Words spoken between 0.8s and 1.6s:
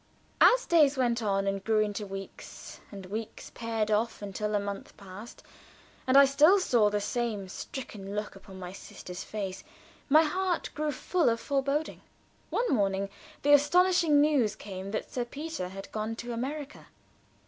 went on